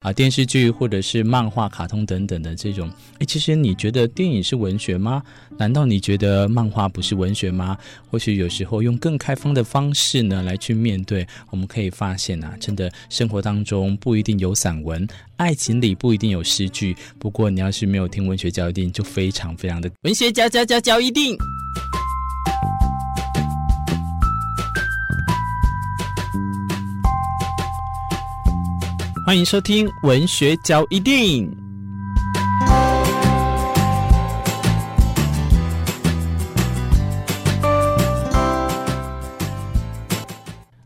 [0.00, 5.22] 啊，电视剧或者是漫画、卡通等等的这种，诶，其实你觉得电影是文学吗？
[5.58, 7.76] 难道你觉得漫画不是文学吗？
[8.10, 16.96] 或许有时候用更开放的方式呢来去面对，我们可以发现啊，真的生活当中不一定有散文，爱情里不一定有诗句。
[17.18, 21.36] 不过你要是没有听文学教一定，就非常非常的文学教教教教一定。
[29.30, 31.48] 欢迎收听文学交易电影。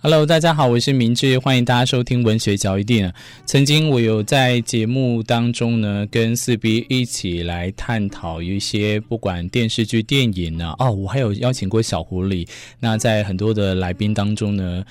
[0.00, 3.12] Hello，大家好，我是明志，欢迎大家收听文学交易电影。
[3.44, 12.46] 曾经我有在节目当中呢，跟四 B 一起来探讨一些不管电视剧、电影呢，哦，我还有邀请过小狐狸。
[12.78, 14.84] 那在很多的来宾当中呢，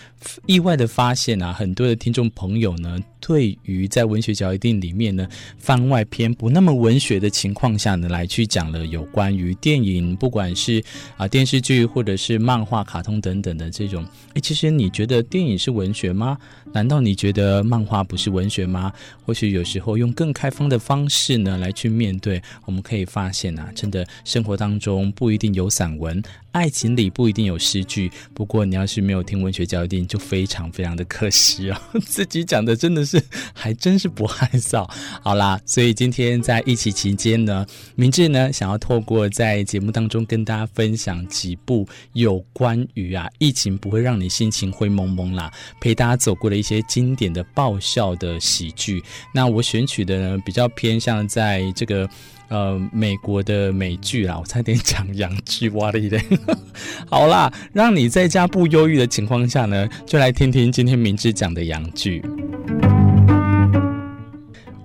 [0.45, 2.99] 意外的发现啊，很多的听众朋友呢。
[3.19, 10.83] 对于在文学交易电影里面呢，番外篇不那么文学的情况下呢，来去讲了有关于电影，不管是
[11.17, 16.37] 啊电视剧或者是漫画、卡通等等的这种，诶，其实你觉得电影是文学吗？
[16.73, 18.91] 难道你觉得漫画不是文学吗？
[19.25, 26.21] 或许有时候用更开放的方式呢来去面对，我们可以发现啊，真的生活当中不一定有散文。
[26.57, 31.79] 爱情里不一定有诗句，不过你要是没有听文学交易电影，就非常非常的可惜哦。
[32.03, 33.21] 自己讲的真的是
[33.53, 34.89] 还真是不害臊。
[35.21, 37.63] 好啦，所以今天在疫情期间呢，
[37.95, 49.03] 明志呢想要透过在节目当中跟大家分享几部有关于啊疫情不会让你心情灰蒙蒙啦，陪大家走过的一些经典的爆笑的喜剧。
[49.31, 52.09] 那我选取的呢比较偏向在这个。
[52.49, 56.23] 呃，美国的美剧啦，我差点讲洋剧，哇了一点。
[57.09, 62.23] 好啦，让你在家不忧郁的情况下呢，就来听听今天明智讲的洋剧。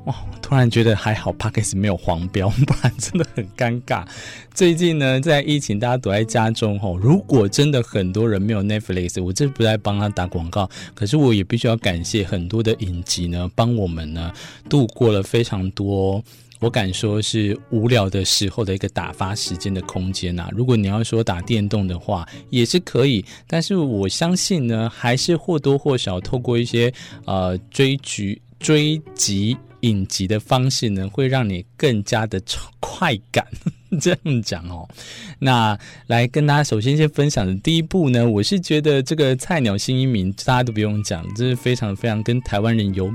[0.07, 4.05] 哇，突然觉得还好，Podcast 没有黄标，不然真的很尴尬。
[4.53, 14.33] 最近呢，在疫情，大家躲在家中吼，如果真的很多人没有 Netflix，我这不在帮他打广告，可是我也必须要感谢很多的影集呢，帮我们呢
[14.69, 16.21] 度过了非常多。
[16.63, 20.49] 我敢说是无聊的时候的一个打发时间的空间呐。
[20.53, 23.25] 如果你要说打电动的话，也是可以。
[23.49, 26.95] 但是我相信呢，还是或多或少透过一些
[27.27, 32.41] 呃追剧、追集影集的方式呢，会让你更加的
[32.79, 33.45] 快感。
[34.01, 34.89] 这样讲哦，
[35.41, 43.13] 那来跟大家首先先分享的第一部呢，我是觉得这个菜鸟新移民大家都不用讲，这是非常非常跟台湾人有。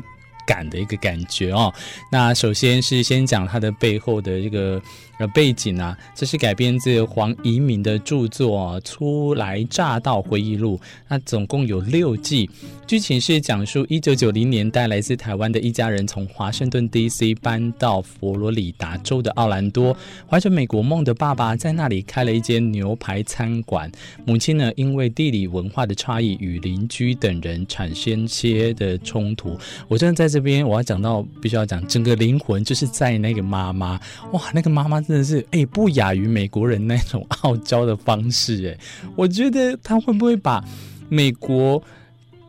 [0.47, 1.72] 感的一个感觉哦，
[2.12, 4.81] 那首先是先讲它的背后的这个。
[5.19, 10.78] 呃，背景啊，这是改编自黄怡明的著作《初来乍到回忆录》，
[11.08, 12.47] 那总共有六季。
[12.85, 17.34] 剧情是讲述一九九零年代来自台湾的一家人从华盛顿 D.C.
[17.34, 19.97] 搬到佛罗里达州的奥兰多，
[20.29, 23.91] 怀着美国梦的爸爸在那里开了一间牛排餐馆。
[24.24, 29.58] 母亲呢，因为地理文化的差异与邻居等人产生些的冲突。
[29.88, 33.99] 我正在这边我要讲到，必须要讲整个灵魂就是在那个妈妈，
[34.33, 35.01] 哇，那个妈妈。
[35.01, 38.77] 真的是哎，不亚于美国人那种傲娇的方式哎，
[39.15, 40.63] 我觉得他会不会把
[41.09, 41.81] 美国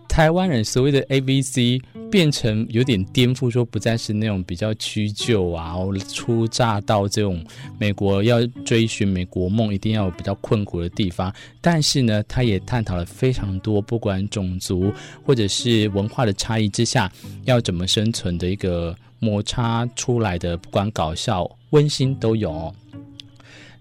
[0.07, 5.77] 台湾人所谓的 ABC 变成有点颠覆，说不再是那种比较屈就啊，
[6.09, 7.45] 初乍到这种
[7.79, 11.33] 美国要追寻美国梦，一定要有比较困苦的地方。
[11.61, 14.93] 但是呢，他也探讨了非常多，不管种族
[15.25, 17.11] 或者是文化的差异之下，
[17.45, 21.49] 要怎么生存的一个摩擦出来的，不管搞笑。
[21.71, 22.75] 温馨都有。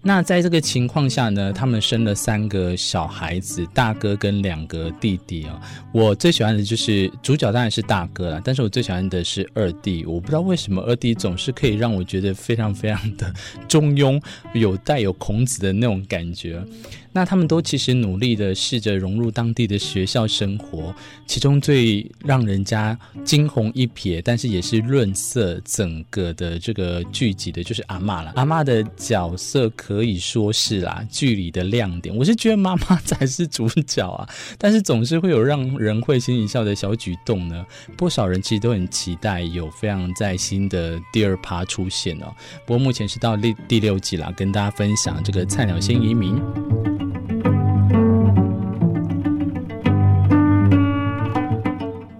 [0.00, 5.60] 那在这个情况下呢，他们生了三个小孩子，大哥跟两个弟弟哦。
[5.92, 10.06] 我最喜欢的就是主角当然是大哥了，但是我最喜欢的是二弟。
[10.06, 13.32] 我不知道为什么二弟总是可以让我觉得非常非常的
[13.68, 14.22] 中庸，
[14.54, 16.62] 有带有孔子的那种感觉。
[17.10, 20.94] 那他们都其实努力的试着融入当地的学校生活，
[21.26, 28.32] 其中最让人家惊鸿一瞥，但是也是润色整个的这个剧集的，就是阿嬷了。
[28.36, 32.14] 阿嬷的角色可以说是啦，剧里的亮点。
[32.14, 37.64] 我是觉得妈妈才是主角啊， 但是总是会有让人会心一笑的小举动呢。
[37.96, 42.26] 不少人其实都很期待有非常在新的第二趴出现哦。
[42.66, 46.38] 不过目前是到第第六集啦，跟大家分享这个菜鸟先移民。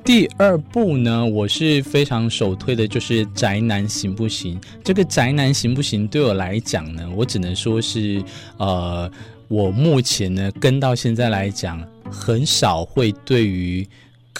[0.08, 4.58] 第二部呢，我是非常首推的，就是《宅男行不行》。
[4.82, 8.25] 这个《宅男行不行》对我来讲呢，我只能说是，
[8.56, 9.10] 呃，
[9.49, 13.87] 我目前呢跟到现在来讲，很少会对于。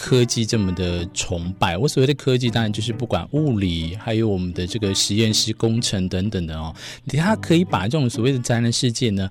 [0.01, 1.77] 科技这么的崇拜。
[1.77, 6.73] 我所谓的科技，当然就是不管物理，还有我们的这个实验室工程等等的哦。
[7.09, 9.29] 他可以把这种所谓的灾难世界呢，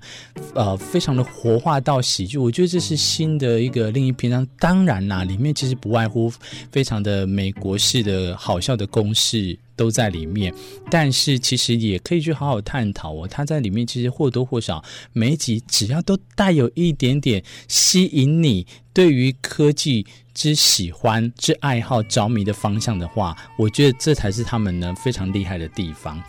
[0.53, 2.37] 呃，非常的活化到喜剧。
[2.37, 4.47] 我觉得这是新的一个另一篇章。
[4.59, 6.31] 当然啦，里面其实不外乎
[6.71, 9.57] 非常的美国式的好笑的公式。
[9.79, 10.53] 都在里面，
[10.91, 13.25] 但是其实也可以去好好探讨哦。
[13.25, 14.83] 他在里面其实或多或少
[15.13, 26.21] 每一集只要都带有一点点吸引你对于科技之喜欢、之爱好、着迷的方向的话，我觉得这才是他们呢非常厉害的地方。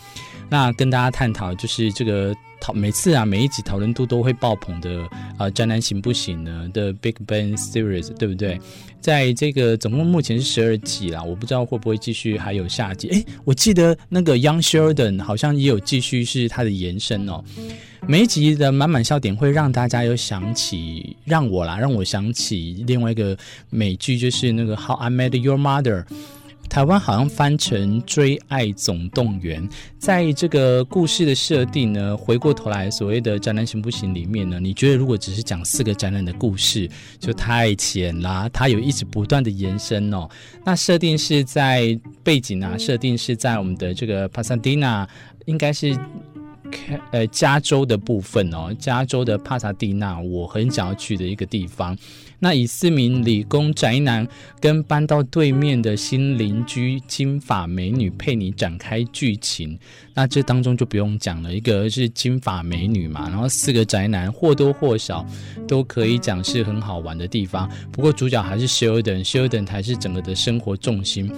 [0.51, 2.35] 那跟大家探讨就是这个。
[2.63, 5.09] 讨每次啊，每一集讨论度都会爆棚的
[5.39, 6.69] 啊，宅男行不行呢？
[6.75, 8.61] 的 Big Bang Series 对不对？
[9.01, 13.09] 在这个总共目前是十二集啦，我不知道会不会继续还有下集。
[13.09, 17.43] 诶，我记得那个 Young Sheldon 好像也有继续是它的延伸哦。
[18.07, 23.35] 每一集的满满笑点会让大家有想起，让我啦，让我想起另外一个
[23.71, 26.05] 美剧，就是那个 How I Met Your Mother。
[26.71, 29.61] 台湾好像翻成《追爱总动员》，
[29.99, 34.61] 在这个故事的设定呢，回过头来所谓的宅男行不行里面呢？
[34.61, 36.89] 你觉得如果只是讲四个宅男的故事，
[37.19, 38.49] 就太浅啦。
[38.53, 40.29] 它有一直不断的延伸哦。
[40.65, 45.07] 那设定是在背景啊，设定是在我们的这个帕萨蒂娜，
[45.47, 45.99] 应该是。
[47.13, 51.97] 呃，加州的部分哦，加州的帕萨蒂纳，我很想要去的一个地方。
[52.43, 54.27] 那以四名理工宅男
[54.61, 59.79] 跟搬到对面的新邻居金发美女佩妮展开剧情，
[60.15, 65.27] 那这当中就不用讲了，一个是金发美女嘛，然后四个宅男或多或少
[65.69, 67.71] 都可以讲是很好玩的地方。
[67.93, 71.31] 不过主角还是休顿，休顿才是整个的生活重心。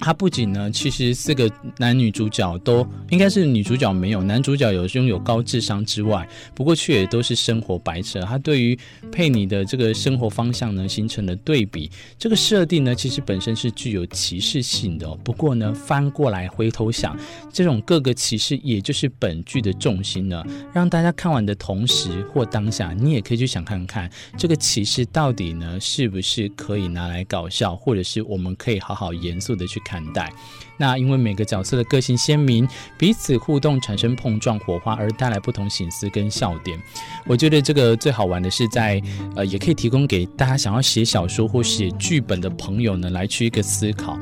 [0.00, 8.18] 他不仅呢，其实四个男女主角都应该是女主角没有，男主角有拥有高智商之外，不过却也都是生活白痴。
[8.22, 8.78] 他对于
[9.12, 11.90] 佩妮的这个生活方向呢，形成了对比。
[12.18, 15.06] 这个设定呢，其实本身是具有歧视性的。
[15.16, 17.14] 不过呢，翻过来回头想，
[17.52, 20.42] 这种各个歧视，也就是本剧的重心呢，
[20.72, 29.78] 让大家看完的同时或当下，你也可以去想看看，这个歧视到底呢，是不是可以拿来搞笑，或者是我们可以好好严肃的去。
[29.90, 30.32] 看待，
[30.76, 36.80] 那因为每个角色的个性鲜明，彼此互动产生碰撞火花，而带来不同形思跟笑点。
[37.26, 39.02] 我觉得这个最好玩的是在
[39.34, 44.16] 呃，也可以提供给大家想要写小说或写剧本的朋友呢，来去一个思考。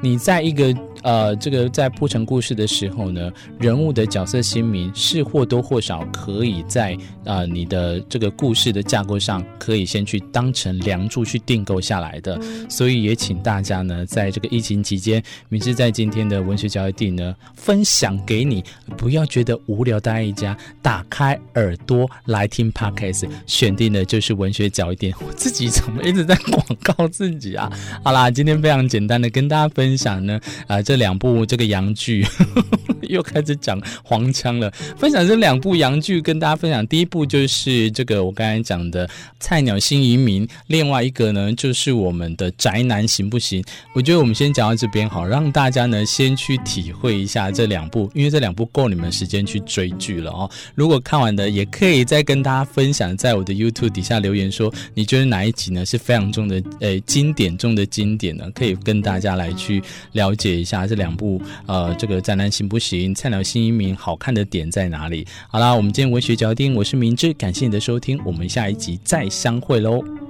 [0.00, 0.72] 你在一个。
[1.08, 6.94] 呃，这个在铺陈故事的时候呢，人物的角色鲜明是或多或少可以在
[7.24, 12.38] 呃你的这个故事的架构上，可以先去当成梁柱去订购下来的。
[12.68, 18.62] 所以也请大家呢，在这个疫情期间，明志在今天的文学交易地呢，分享给你，
[18.98, 25.14] 不要觉得无聊待在一家，打开耳朵来听 Podcast，选定的就是文学交易店。
[25.26, 27.72] 我自己怎么一直在广告自己啊？
[28.04, 32.26] 好啦，今天非常简单的跟大家分享呢，啊、这两部这个洋剧
[33.08, 34.70] 又开始讲黄腔了。
[34.98, 39.08] 分享这两部洋剧跟大家分享，第一部就是这个我刚才讲的
[39.40, 43.62] 《菜鸟新移民》，另外一个呢就是我们的《宅男行不行》。
[43.94, 50.50] 我觉得我们先讲到这边好，让大家呢先去体会一下这两部，因为这两部够你们时间去追剧了哦。
[50.74, 58.44] 如果看完的，也可以再跟大家分享，在我的 YouTube 底下留言说，你觉得哪一集呢是非常重的，诶，经典中的经典呢？
[58.54, 60.77] 可以跟大家来去了解一下。
[60.86, 63.14] 这两部，呃，这个宅男行不行？
[63.14, 65.26] 菜鸟新移民好看的点在哪里？
[65.48, 70.27] 好啦，我们今天文学角丁，我是明志，感谢你的收听，我们下一集再相会喽。